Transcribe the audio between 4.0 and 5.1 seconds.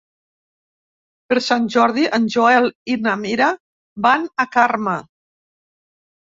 van a Carme.